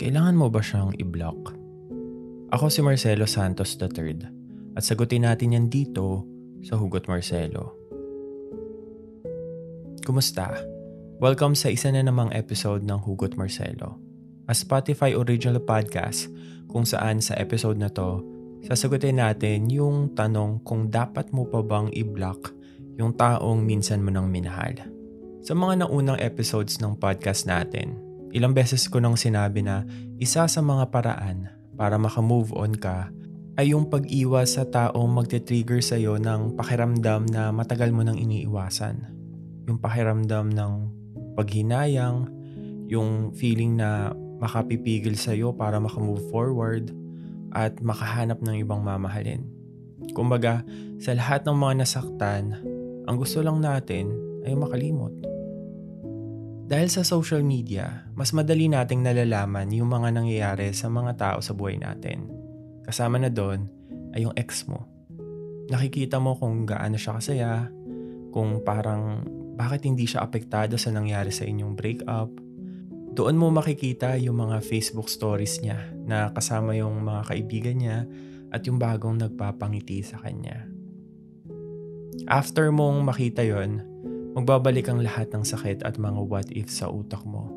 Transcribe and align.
Kailangan 0.00 0.32
mo 0.32 0.48
ba 0.48 0.64
siyang 0.64 0.96
i-block? 0.96 1.52
Ako 2.56 2.72
si 2.72 2.80
Marcelo 2.80 3.28
Santos 3.28 3.76
III 3.76 4.24
at 4.72 4.80
sagutin 4.80 5.28
natin 5.28 5.52
yan 5.52 5.68
dito 5.68 6.24
sa 6.64 6.80
Hugot 6.80 7.04
Marcelo. 7.04 7.76
Kumusta? 10.00 10.56
Welcome 11.20 11.52
sa 11.52 11.68
isa 11.68 11.92
na 11.92 12.00
namang 12.00 12.32
episode 12.32 12.80
ng 12.80 12.96
Hugot 12.96 13.36
Marcelo, 13.36 14.00
a 14.48 14.56
Spotify 14.56 15.12
original 15.12 15.60
podcast 15.60 16.32
kung 16.72 16.88
saan 16.88 17.20
sa 17.20 17.36
episode 17.36 17.76
na 17.76 17.92
to, 17.92 18.24
sasagutin 18.64 19.20
natin 19.20 19.68
yung 19.68 20.16
tanong 20.16 20.64
kung 20.64 20.88
dapat 20.88 21.28
mo 21.28 21.44
pa 21.44 21.60
bang 21.60 21.92
i-block 21.92 22.56
yung 22.96 23.12
taong 23.20 23.60
minsan 23.60 24.00
mo 24.00 24.08
nang 24.08 24.32
minahal. 24.32 24.80
Sa 25.44 25.52
mga 25.52 25.84
naunang 25.84 26.16
episodes 26.24 26.80
ng 26.80 26.96
podcast 26.96 27.44
natin, 27.44 28.09
Ilang 28.30 28.54
beses 28.54 28.86
ko 28.86 29.02
nang 29.02 29.18
sinabi 29.18 29.66
na 29.66 29.82
isa 30.22 30.46
sa 30.46 30.60
mga 30.62 30.94
paraan 30.94 31.50
para 31.74 31.98
makamove 31.98 32.54
on 32.54 32.78
ka 32.78 33.10
ay 33.58 33.74
yung 33.74 33.90
pag-iwas 33.90 34.54
sa 34.54 34.64
taong 34.64 35.10
magte-trigger 35.10 35.82
sa'yo 35.82 36.14
ng 36.16 36.54
pakiramdam 36.54 37.26
na 37.26 37.50
matagal 37.50 37.90
mo 37.90 38.06
nang 38.06 38.14
iniiwasan. 38.16 39.02
Yung 39.66 39.82
pakiramdam 39.82 40.54
ng 40.54 40.72
paghinayang, 41.34 42.30
yung 42.86 43.34
feeling 43.34 43.74
na 43.74 44.14
makapipigil 44.38 45.18
sa'yo 45.18 45.50
para 45.50 45.82
makamove 45.82 46.22
forward 46.30 46.94
at 47.50 47.76
makahanap 47.82 48.38
ng 48.40 48.62
ibang 48.62 48.80
mamahalin. 48.80 49.42
Kumbaga, 50.14 50.62
sa 51.02 51.18
lahat 51.18 51.42
ng 51.44 51.56
mga 51.58 51.74
nasaktan, 51.82 52.56
ang 53.10 53.16
gusto 53.18 53.42
lang 53.42 53.58
natin 53.58 54.14
ay 54.46 54.54
makalimot. 54.54 55.29
Dahil 56.70 56.86
sa 56.86 57.02
social 57.02 57.42
media, 57.42 58.06
mas 58.14 58.30
madali 58.30 58.70
nating 58.70 59.02
nalalaman 59.02 59.74
yung 59.74 59.90
mga 59.90 60.14
nangyayari 60.14 60.70
sa 60.70 60.86
mga 60.86 61.18
tao 61.18 61.38
sa 61.42 61.50
buhay 61.50 61.74
natin. 61.82 62.30
Kasama 62.86 63.18
na 63.18 63.26
doon 63.26 63.66
ay 64.14 64.22
yung 64.22 64.30
ex 64.38 64.70
mo. 64.70 64.86
Nakikita 65.66 66.22
mo 66.22 66.38
kung 66.38 66.70
gaano 66.70 66.94
siya 66.94 67.18
kasaya, 67.18 67.66
kung 68.30 68.62
parang 68.62 69.26
bakit 69.58 69.82
hindi 69.82 70.06
siya 70.06 70.22
apektado 70.22 70.78
sa 70.78 70.94
nangyari 70.94 71.34
sa 71.34 71.42
inyong 71.42 71.74
breakup. 71.74 72.30
Doon 73.18 73.34
mo 73.34 73.50
makikita 73.50 74.14
yung 74.22 74.38
mga 74.38 74.62
Facebook 74.62 75.10
stories 75.10 75.58
niya 75.66 75.90
na 76.06 76.30
kasama 76.30 76.78
yung 76.78 77.02
mga 77.02 77.34
kaibigan 77.34 77.76
niya 77.82 77.98
at 78.54 78.62
yung 78.70 78.78
bagong 78.78 79.18
nagpapangiti 79.18 80.06
sa 80.06 80.22
kanya. 80.22 80.70
After 82.30 82.70
mong 82.70 83.02
makita 83.02 83.42
yon, 83.42 83.89
magbabalik 84.40 84.88
ang 84.88 85.04
lahat 85.04 85.28
ng 85.36 85.44
sakit 85.44 85.84
at 85.84 86.00
mga 86.00 86.20
what 86.24 86.48
if 86.56 86.72
sa 86.72 86.88
utak 86.88 87.20
mo. 87.28 87.52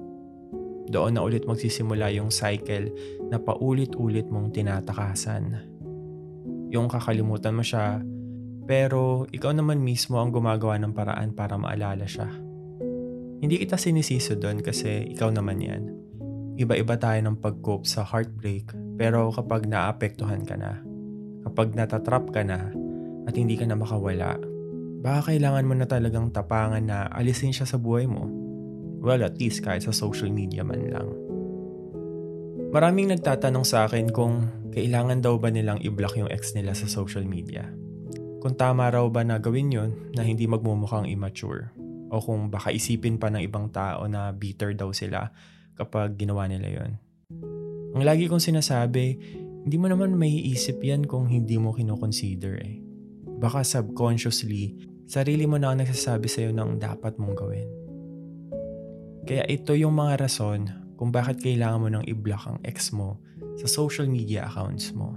Doon 0.92 1.16
na 1.16 1.23
ulit 1.23 1.48
magsisimula 1.48 2.12
yung 2.12 2.28
cycle 2.28 2.92
na 3.31 3.40
paulit-ulit 3.40 4.28
mong 4.28 4.52
tinatakasan. 4.52 5.64
Yung 6.75 6.92
kakalimutan 6.92 7.56
mo 7.56 7.64
siya, 7.64 8.03
pero 8.67 9.23
ikaw 9.31 9.56
naman 9.56 9.80
mismo 9.80 10.20
ang 10.20 10.36
gumagawa 10.36 10.75
ng 10.84 10.92
paraan 10.92 11.31
para 11.31 11.56
maalala 11.56 12.03
siya. 12.03 12.28
Hindi 13.40 13.64
kita 13.64 13.80
sinisiso 13.80 14.36
doon 14.36 14.59
kasi 14.59 15.08
ikaw 15.16 15.31
naman 15.31 15.64
yan. 15.64 15.84
Iba-iba 16.59 17.00
tayo 17.00 17.20
ng 17.23 17.40
pag-cope 17.40 17.88
sa 17.88 18.03
heartbreak 18.03 18.75
pero 19.00 19.31
kapag 19.31 19.72
naapektuhan 19.72 20.44
ka 20.44 20.59
na, 20.59 20.84
kapag 21.47 21.80
natatrap 21.80 22.28
ka 22.36 22.44
na 22.44 22.75
at 23.23 23.34
hindi 23.40 23.56
ka 23.56 23.64
na 23.68 23.80
makawala, 23.80 24.36
baka 25.04 25.36
kailangan 25.36 25.68
mo 25.68 25.76
na 25.76 25.84
talagang 25.84 26.32
tapangan 26.32 26.80
na 26.80 27.12
alisin 27.12 27.52
siya 27.52 27.68
sa 27.68 27.76
buhay 27.76 28.08
mo. 28.08 28.32
Well, 29.04 29.20
at 29.20 29.36
least 29.36 29.68
kahit 29.68 29.84
sa 29.84 29.92
social 29.92 30.32
media 30.32 30.64
man 30.64 30.88
lang. 30.88 31.12
Maraming 32.72 33.12
nagtatanong 33.12 33.68
sa 33.68 33.84
akin 33.86 34.16
kung 34.16 34.48
kailangan 34.72 35.20
daw 35.20 35.36
ba 35.36 35.52
nilang 35.52 35.84
i-block 35.84 36.16
yung 36.16 36.31
ex 36.31 36.56
nila 36.56 36.72
sa 36.72 36.88
social 36.88 37.28
media. 37.28 37.68
Kung 38.40 38.56
tama 38.56 38.88
raw 38.88 39.04
ba 39.12 39.28
na 39.28 39.44
gawin 39.44 39.75
yon 39.75 39.92
na 40.16 40.24
hindi 40.24 40.47
magmumukhang 40.47 41.12
immature. 41.12 41.75
O 42.09 42.24
kung 42.24 42.47
baka 42.47 42.72
isipin 42.72 43.19
pa 43.19 43.28
ng 43.28 43.44
ibang 43.44 43.69
tao 43.75 44.08
na 44.08 44.31
bitter 44.31 44.72
daw 44.72 44.96
sila 44.96 45.36
kapag 45.75 46.16
ginawa 46.16 46.47
nila 46.47 46.80
yon. 46.80 46.92
Ang 47.94 48.08
lagi 48.08 48.31
kong 48.31 48.42
sinasabi, 48.42 49.19
hindi 49.68 49.78
mo 49.78 49.92
naman 49.92 50.16
may 50.16 50.31
isip 50.47 50.80
yan 50.80 51.06
kung 51.06 51.28
hindi 51.28 51.59
mo 51.59 51.75
kinoconsider 51.75 52.56
eh. 52.58 52.80
Baka 53.38 53.62
subconsciously, 53.68 54.93
sarili 55.08 55.44
mo 55.47 55.59
na 55.59 55.72
ang 55.74 55.80
nagsasabi 55.84 56.28
sa'yo 56.28 56.52
ng 56.56 56.80
dapat 56.80 57.19
mong 57.19 57.36
gawin. 57.36 57.69
Kaya 59.24 59.47
ito 59.47 59.72
yung 59.75 59.96
mga 59.96 60.28
rason 60.28 60.68
kung 61.00 61.12
bakit 61.12 61.40
kailangan 61.40 61.80
mo 61.80 61.88
nang 61.88 62.06
i-block 62.08 62.44
ang 62.47 62.59
ex 62.68 62.91
mo 62.91 63.19
sa 63.59 63.68
social 63.68 64.08
media 64.08 64.47
accounts 64.47 64.92
mo. 64.92 65.16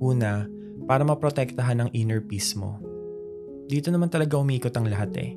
Una, 0.00 0.48
para 0.84 1.04
maprotektahan 1.04 1.86
ang 1.86 1.90
inner 1.92 2.24
peace 2.24 2.56
mo. 2.56 2.80
Dito 3.68 3.92
naman 3.92 4.10
talaga 4.10 4.40
umikot 4.40 4.72
ang 4.74 4.88
lahat 4.88 5.12
eh. 5.20 5.32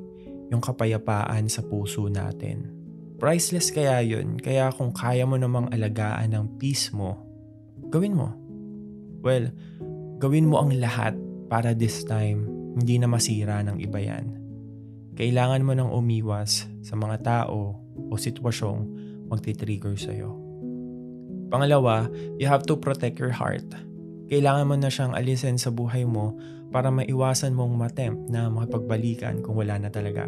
Yung 0.52 0.60
kapayapaan 0.60 1.48
sa 1.48 1.64
puso 1.64 2.08
natin. 2.08 2.72
Priceless 3.20 3.70
kaya 3.70 4.02
yun, 4.04 4.36
kaya 4.36 4.68
kung 4.74 4.90
kaya 4.92 5.24
mo 5.24 5.38
namang 5.38 5.70
alagaan 5.72 6.34
ang 6.34 6.46
peace 6.60 6.90
mo, 6.92 7.22
gawin 7.88 8.18
mo. 8.18 8.34
Well, 9.24 9.48
gawin 10.20 10.50
mo 10.50 10.60
ang 10.60 10.74
lahat 10.76 11.16
para 11.48 11.72
this 11.72 12.04
time 12.04 12.53
hindi 12.74 12.98
na 12.98 13.06
masira 13.06 13.62
ng 13.62 13.78
iba 13.78 14.02
yan. 14.02 14.26
Kailangan 15.14 15.62
mo 15.62 15.72
nang 15.78 15.94
umiwas 15.94 16.66
sa 16.82 16.94
mga 16.98 17.22
tao 17.22 17.78
o 17.94 18.12
sitwasyong 18.18 18.82
magti-trigger 19.30 19.94
sa'yo. 19.94 20.34
Pangalawa, 21.54 22.10
you 22.34 22.50
have 22.50 22.66
to 22.66 22.74
protect 22.74 23.22
your 23.22 23.30
heart. 23.30 23.62
Kailangan 24.26 24.66
mo 24.66 24.74
na 24.74 24.90
siyang 24.90 25.14
alisin 25.14 25.54
sa 25.54 25.70
buhay 25.70 26.02
mo 26.02 26.34
para 26.74 26.90
maiwasan 26.90 27.54
mong 27.54 27.78
matempt 27.78 28.26
na 28.26 28.50
makipagbalikan 28.50 29.38
kung 29.38 29.54
wala 29.54 29.78
na 29.78 29.86
talaga. 29.86 30.26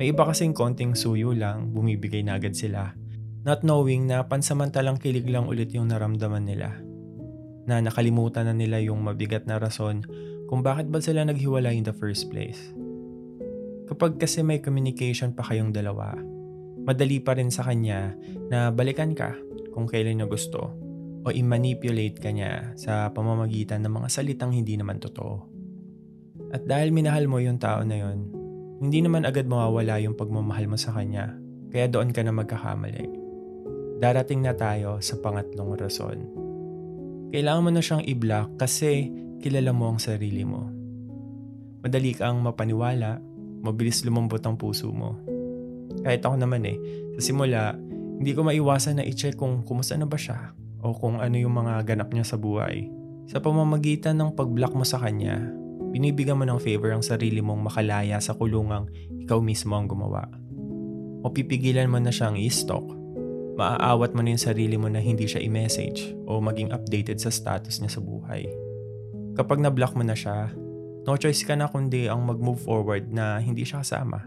May 0.00 0.16
iba 0.16 0.24
kasing 0.24 0.56
konting 0.56 0.96
suyo 0.96 1.36
lang, 1.36 1.76
bumibigay 1.76 2.24
na 2.24 2.40
agad 2.40 2.56
sila. 2.56 2.96
Not 3.44 3.60
knowing 3.60 4.08
na 4.08 4.24
pansamantalang 4.24 4.96
kilig 4.96 5.28
lang 5.28 5.44
ulit 5.44 5.76
yung 5.76 5.92
naramdaman 5.92 6.48
nila. 6.48 6.72
Na 7.68 7.84
nakalimutan 7.84 8.48
na 8.48 8.56
nila 8.56 8.80
yung 8.80 9.04
mabigat 9.04 9.44
na 9.44 9.60
rason 9.60 10.00
kung 10.50 10.66
bakit 10.66 10.90
ba 10.90 10.98
sila 10.98 11.22
naghiwalay 11.22 11.78
in 11.78 11.86
the 11.86 11.94
first 11.94 12.26
place. 12.26 12.58
Kapag 13.86 14.18
kasi 14.18 14.42
may 14.42 14.58
communication 14.58 15.30
pa 15.30 15.46
kayong 15.46 15.70
dalawa, 15.70 16.18
madali 16.82 17.22
pa 17.22 17.38
rin 17.38 17.54
sa 17.54 17.62
kanya 17.62 18.18
na 18.50 18.74
balikan 18.74 19.14
ka 19.14 19.38
kung 19.70 19.86
kailan 19.86 20.18
niya 20.18 20.26
gusto 20.26 20.74
o 21.22 21.30
i-manipulate 21.30 22.18
ka 22.18 22.34
niya 22.34 22.74
sa 22.74 23.14
pamamagitan 23.14 23.86
ng 23.86 23.92
mga 23.94 24.08
salitang 24.10 24.50
hindi 24.50 24.74
naman 24.74 24.98
totoo. 24.98 25.46
At 26.50 26.66
dahil 26.66 26.90
minahal 26.90 27.30
mo 27.30 27.38
yung 27.38 27.62
tao 27.62 27.86
na 27.86 28.02
yon, 28.02 28.34
hindi 28.82 29.06
naman 29.06 29.22
agad 29.22 29.46
mawawala 29.46 30.02
yung 30.02 30.18
pagmamahal 30.18 30.66
mo 30.66 30.74
sa 30.74 30.90
kanya, 30.96 31.30
kaya 31.70 31.86
doon 31.86 32.10
ka 32.10 32.26
na 32.26 32.34
magkakamali. 32.34 33.06
Darating 34.00 34.42
na 34.42 34.56
tayo 34.56 34.98
sa 34.98 35.14
pangatlong 35.20 35.76
rason. 35.78 36.18
Kailangan 37.30 37.62
mo 37.62 37.70
na 37.70 37.84
siyang 37.84 38.02
i-block 38.02 38.58
kasi 38.58 39.12
kilala 39.40 39.72
mo 39.72 39.96
ang 39.96 39.98
sarili 39.98 40.44
mo. 40.44 40.68
Madali 41.80 42.12
kang 42.12 42.44
mapaniwala, 42.44 43.16
mabilis 43.64 44.04
lumambot 44.04 44.40
ang 44.44 44.60
puso 44.60 44.92
mo. 44.92 45.16
Kahit 46.04 46.20
ako 46.20 46.36
naman 46.36 46.68
eh, 46.68 46.76
sa 47.16 47.20
simula, 47.32 47.72
hindi 48.20 48.36
ko 48.36 48.44
maiwasan 48.44 49.00
na 49.00 49.04
i-check 49.08 49.40
kung 49.40 49.64
kumusta 49.64 49.96
na 49.96 50.04
ba 50.04 50.20
siya 50.20 50.52
o 50.84 50.92
kung 50.92 51.24
ano 51.24 51.40
yung 51.40 51.56
mga 51.56 51.88
ganap 51.88 52.12
niya 52.12 52.24
sa 52.24 52.36
buhay. 52.36 52.84
Sa 53.32 53.40
pamamagitan 53.40 54.20
ng 54.20 54.36
pag-block 54.36 54.76
mo 54.76 54.84
sa 54.84 55.00
kanya, 55.00 55.40
binibigyan 55.88 56.36
mo 56.36 56.44
ng 56.44 56.60
favor 56.60 56.92
ang 56.92 57.00
sarili 57.00 57.40
mong 57.40 57.64
makalaya 57.64 58.20
sa 58.20 58.36
kulungang 58.36 58.92
ikaw 59.24 59.40
mismo 59.40 59.72
ang 59.72 59.88
gumawa. 59.88 60.28
O 61.24 61.32
pipigilan 61.32 61.88
mo 61.88 61.96
na 61.96 62.12
siyang 62.12 62.36
i-stalk. 62.36 62.84
Maaawat 63.56 64.12
mo 64.16 64.20
na 64.24 64.36
yung 64.36 64.40
sarili 64.40 64.76
mo 64.76 64.88
na 64.88 65.00
hindi 65.00 65.28
siya 65.28 65.40
i-message 65.40 66.16
o 66.28 66.40
maging 66.40 66.72
updated 66.72 67.20
sa 67.20 67.28
status 67.28 67.80
niya 67.80 67.92
sa 67.92 68.00
buhay 68.00 68.69
kapag 69.40 69.64
na-block 69.64 69.96
mo 69.96 70.04
na 70.04 70.12
siya, 70.12 70.52
no 71.08 71.16
choice 71.16 71.48
ka 71.48 71.56
na 71.56 71.64
kundi 71.64 72.12
ang 72.12 72.28
mag-move 72.28 72.60
forward 72.60 73.08
na 73.08 73.40
hindi 73.40 73.64
siya 73.64 73.80
kasama. 73.80 74.20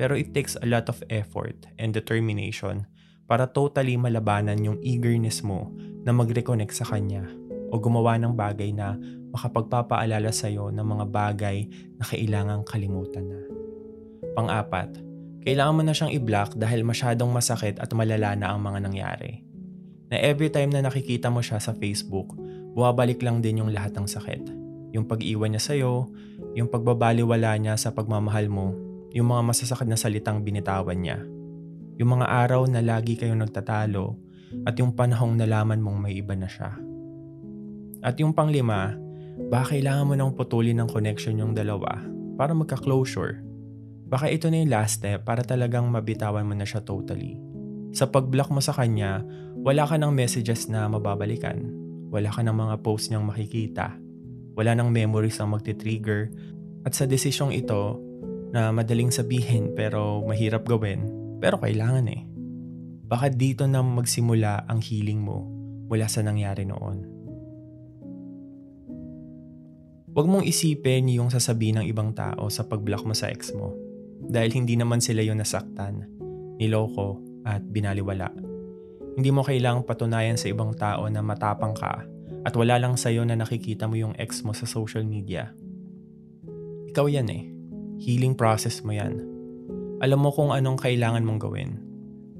Pero 0.00 0.16
it 0.16 0.32
takes 0.32 0.56
a 0.56 0.64
lot 0.64 0.88
of 0.88 1.04
effort 1.12 1.68
and 1.76 1.92
determination 1.92 2.88
para 3.28 3.44
totally 3.44 4.00
malabanan 4.00 4.64
yung 4.64 4.80
eagerness 4.80 5.44
mo 5.44 5.68
na 6.08 6.16
mag-reconnect 6.16 6.72
sa 6.72 6.88
kanya 6.88 7.28
o 7.68 7.76
gumawa 7.76 8.16
ng 8.16 8.32
bagay 8.32 8.72
na 8.72 8.96
makapagpapaalala 9.36 10.32
sa 10.32 10.48
iyo 10.48 10.72
ng 10.72 10.86
mga 10.86 11.04
bagay 11.12 11.68
na 12.00 12.04
kailangang 12.08 12.64
kalimutan 12.64 13.28
na. 13.28 13.40
Pang-apat, 14.32 14.96
kailangan 15.44 15.76
mo 15.76 15.82
na 15.84 15.92
siyang 15.92 16.12
i-block 16.16 16.56
dahil 16.56 16.88
masyadong 16.88 17.28
masakit 17.28 17.76
at 17.76 17.92
malala 17.92 18.32
na 18.32 18.56
ang 18.56 18.64
mga 18.64 18.78
nangyari. 18.80 19.44
Na 20.08 20.16
every 20.22 20.48
time 20.48 20.72
na 20.72 20.80
nakikita 20.80 21.28
mo 21.28 21.44
siya 21.44 21.60
sa 21.60 21.74
Facebook, 21.76 22.32
bumabalik 22.76 23.24
lang 23.24 23.40
din 23.40 23.64
yung 23.64 23.72
lahat 23.72 23.96
ng 23.96 24.04
sakit. 24.04 24.52
Yung 24.92 25.08
pag-iwan 25.08 25.56
niya 25.56 25.64
sa'yo, 25.64 26.12
yung 26.52 26.68
pagbabaliwala 26.68 27.56
niya 27.56 27.80
sa 27.80 27.96
pagmamahal 27.96 28.52
mo, 28.52 28.76
yung 29.16 29.32
mga 29.32 29.42
masasakit 29.48 29.88
na 29.88 29.96
salitang 29.96 30.44
binitawan 30.44 31.00
niya. 31.00 31.24
Yung 31.96 32.20
mga 32.20 32.28
araw 32.28 32.68
na 32.68 32.84
lagi 32.84 33.16
kayong 33.16 33.40
nagtatalo 33.40 34.20
at 34.68 34.76
yung 34.76 34.92
panahong 34.92 35.40
nalaman 35.40 35.80
mong 35.80 35.98
may 36.04 36.20
iba 36.20 36.36
na 36.36 36.44
siya. 36.44 36.76
At 38.04 38.20
yung 38.20 38.36
panglima, 38.36 38.92
baka 39.48 39.72
kailangan 39.76 40.06
mo 40.06 40.14
nang 40.14 40.36
putulin 40.36 40.76
ng 40.76 40.88
connection 40.92 41.40
yung 41.40 41.56
dalawa 41.56 41.96
para 42.36 42.52
magka-closure. 42.52 43.40
Baka 44.06 44.28
ito 44.28 44.52
na 44.52 44.60
yung 44.60 44.70
last 44.70 45.00
step 45.00 45.24
para 45.24 45.40
talagang 45.40 45.88
mabitawan 45.88 46.44
mo 46.44 46.52
na 46.52 46.68
siya 46.68 46.84
totally. 46.84 47.40
Sa 47.96 48.04
pag-block 48.06 48.52
mo 48.52 48.60
sa 48.60 48.76
kanya, 48.76 49.24
wala 49.64 49.88
ka 49.88 49.96
ng 49.96 50.12
messages 50.12 50.68
na 50.68 50.84
mababalikan. 50.86 51.75
Wala 52.16 52.32
ka 52.32 52.40
ng 52.40 52.56
mga 52.56 52.80
posts 52.80 53.12
niyang 53.12 53.28
makikita. 53.28 53.92
Wala 54.56 54.72
ng 54.72 54.88
memories 54.88 55.36
ang 55.36 55.52
magti-trigger. 55.52 56.32
At 56.88 56.96
sa 56.96 57.04
desisyong 57.04 57.52
ito, 57.52 58.00
na 58.56 58.72
madaling 58.72 59.12
sabihin 59.12 59.76
pero 59.76 60.24
mahirap 60.24 60.64
gawin, 60.64 61.04
pero 61.44 61.60
kailangan 61.60 62.08
eh. 62.08 62.24
Baka 63.04 63.28
dito 63.28 63.68
na 63.68 63.84
magsimula 63.84 64.64
ang 64.64 64.80
healing 64.80 65.20
mo 65.20 65.44
mula 65.92 66.08
sa 66.08 66.24
nangyari 66.24 66.64
noon. 66.64 67.04
Huwag 70.16 70.26
mong 70.32 70.48
isipin 70.48 71.12
yung 71.12 71.28
sasabihin 71.28 71.84
ng 71.84 71.86
ibang 71.92 72.16
tao 72.16 72.48
sa 72.48 72.64
pag-block 72.64 73.04
mo 73.04 73.12
sa 73.12 73.28
ex 73.28 73.52
mo 73.52 73.76
dahil 74.32 74.56
hindi 74.56 74.72
naman 74.72 75.04
sila 75.04 75.20
yung 75.20 75.44
nasaktan, 75.44 76.08
niloko 76.56 77.20
at 77.44 77.60
binaliwala. 77.60 78.45
Hindi 79.16 79.32
mo 79.32 79.40
kailangang 79.40 79.88
patunayan 79.88 80.36
sa 80.36 80.52
ibang 80.52 80.76
tao 80.76 81.08
na 81.08 81.24
matapang 81.24 81.72
ka 81.72 82.04
at 82.44 82.52
wala 82.52 82.76
lang 82.76 83.00
sa'yo 83.00 83.24
na 83.24 83.32
nakikita 83.32 83.88
mo 83.88 83.96
yung 83.96 84.12
ex 84.20 84.44
mo 84.44 84.52
sa 84.52 84.68
social 84.68 85.08
media. 85.08 85.56
Ikaw 86.92 87.06
yan 87.08 87.32
eh. 87.32 87.48
Healing 87.96 88.36
process 88.36 88.84
mo 88.84 88.92
yan. 88.92 89.24
Alam 90.04 90.20
mo 90.20 90.30
kung 90.36 90.52
anong 90.52 90.76
kailangan 90.76 91.24
mong 91.24 91.40
gawin. 91.40 91.80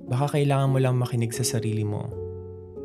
Baka 0.05 0.37
kailangan 0.37 0.69
mo 0.69 0.77
lang 0.77 1.01
makinig 1.01 1.33
sa 1.33 1.49
sarili 1.49 1.81
mo 1.81 2.13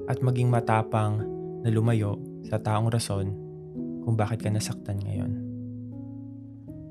at 0.07 0.23
maging 0.23 0.47
matapang 0.47 1.21
na 1.61 1.69
lumayo 1.69 2.15
sa 2.47 2.63
taong 2.63 2.87
rason 2.87 3.27
kung 4.07 4.15
bakit 4.15 4.39
ka 4.39 4.49
nasaktan 4.49 5.03
ngayon. 5.03 5.35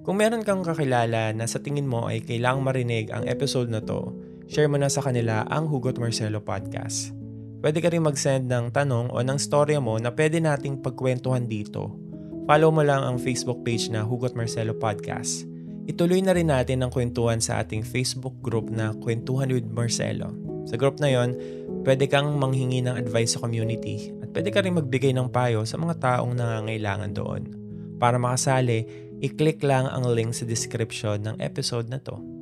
Kung 0.04 0.20
meron 0.20 0.44
kang 0.44 0.60
kakilala 0.60 1.32
na 1.32 1.48
sa 1.48 1.64
tingin 1.64 1.88
mo 1.88 2.08
ay 2.08 2.20
kailangang 2.20 2.64
marinig 2.64 3.08
ang 3.08 3.24
episode 3.24 3.72
na 3.72 3.80
to, 3.80 4.12
share 4.50 4.66
mo 4.66 4.74
na 4.82 4.90
sa 4.90 4.98
kanila 4.98 5.46
ang 5.46 5.70
Hugot 5.70 5.94
Marcelo 6.02 6.42
Podcast. 6.42 7.14
Pwede 7.62 7.78
ka 7.78 7.86
rin 7.86 8.02
mag-send 8.02 8.50
ng 8.50 8.74
tanong 8.74 9.14
o 9.14 9.22
ng 9.22 9.38
storya 9.38 9.78
mo 9.78 9.94
na 10.02 10.10
pwede 10.10 10.42
nating 10.42 10.82
pagkwentuhan 10.82 11.46
dito. 11.46 11.94
Follow 12.50 12.74
mo 12.74 12.82
lang 12.82 13.06
ang 13.06 13.16
Facebook 13.22 13.62
page 13.62 13.94
na 13.94 14.02
Hugot 14.02 14.34
Marcelo 14.34 14.74
Podcast. 14.74 15.46
Ituloy 15.86 16.18
na 16.18 16.34
rin 16.34 16.50
natin 16.50 16.82
ang 16.82 16.90
kwentuhan 16.90 17.38
sa 17.38 17.62
ating 17.62 17.86
Facebook 17.86 18.34
group 18.42 18.74
na 18.74 18.90
Kwentuhan 18.98 19.54
with 19.54 19.70
Marcelo. 19.70 20.34
Sa 20.66 20.74
group 20.74 20.98
na 20.98 21.14
yon, 21.14 21.38
pwede 21.86 22.10
kang 22.10 22.34
manghingi 22.34 22.82
ng 22.82 22.98
advice 22.98 23.38
sa 23.38 23.42
community 23.46 24.10
at 24.18 24.34
pwede 24.34 24.50
ka 24.50 24.66
rin 24.66 24.74
magbigay 24.74 25.14
ng 25.14 25.30
payo 25.30 25.62
sa 25.62 25.78
mga 25.78 26.02
taong 26.02 26.34
nangangailangan 26.34 27.14
doon. 27.14 27.42
Para 28.02 28.18
makasali, 28.18 28.82
i-click 29.22 29.62
lang 29.62 29.86
ang 29.86 30.10
link 30.10 30.34
sa 30.34 30.42
description 30.42 31.22
ng 31.22 31.38
episode 31.38 31.86
na 31.86 32.02
to. 32.02 32.39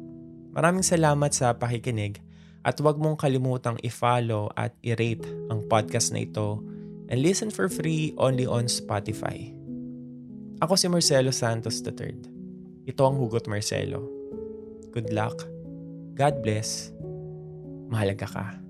Maraming 0.58 0.82
salamat 0.82 1.30
sa 1.30 1.54
pakikinig 1.54 2.18
at 2.66 2.74
huwag 2.82 2.98
mong 2.98 3.14
kalimutang 3.14 3.78
i-follow 3.78 4.50
at 4.58 4.74
i-rate 4.82 5.22
ang 5.54 5.62
podcast 5.70 6.10
na 6.10 6.26
ito 6.26 6.58
and 7.06 7.22
listen 7.22 7.46
for 7.46 7.70
free 7.70 8.10
only 8.18 8.42
on 8.42 8.66
Spotify. 8.66 9.54
Ako 10.58 10.74
si 10.74 10.90
Marcelo 10.90 11.30
Santos 11.30 11.78
III. 11.86 12.90
Ito 12.90 13.02
ang 13.06 13.22
Hugot 13.22 13.46
Marcelo. 13.46 14.02
Good 14.90 15.14
luck. 15.14 15.46
God 16.18 16.42
bless. 16.42 16.90
Mahalaga 17.86 18.26
ka. 18.26 18.67